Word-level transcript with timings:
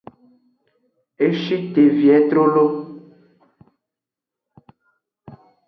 E 1.25 1.27
shi 1.41 1.55
te 1.73 1.83
vie 1.97 2.17
trolo. 2.29 2.65